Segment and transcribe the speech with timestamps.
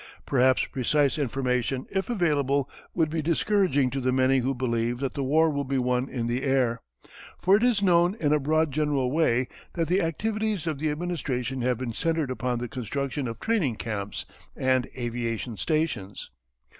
[0.25, 5.23] Perhaps precise information, if available, would be discouraging to the many who believe that the
[5.23, 6.81] war will be won in the air.
[7.39, 11.61] For it is known in a broad general way that the activities of the Administration
[11.61, 14.25] have been centred upon the construction of training camps
[14.55, 16.31] and aviation stations.